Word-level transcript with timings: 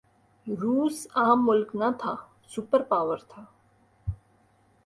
روس 0.47 1.07
عام 1.15 1.45
ملک 1.45 1.69
نہ 1.75 1.89
تھا، 1.99 2.15
سپر 2.49 2.81
پاور 2.81 3.17
تھا۔ 3.27 3.41